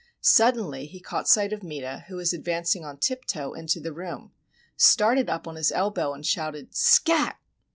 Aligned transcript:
Suddenly 0.23 0.87
he 0.87 0.99
caught 0.99 1.27
sight 1.27 1.53
of 1.53 1.61
Meta, 1.61 2.05
who 2.07 2.15
was 2.15 2.33
advancing 2.33 2.83
on 2.83 2.97
tip 2.97 3.23
toe 3.25 3.53
into 3.53 3.79
the 3.79 3.93
room, 3.93 4.31
started 4.75 5.29
up 5.29 5.47
on 5.47 5.57
his 5.57 5.71
elbow, 5.71 6.13
and 6.15 6.25
shouted 6.25 6.71
"_Scat!! 6.71 7.35